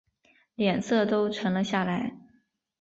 [0.55, 2.11] 脸色都沉了下来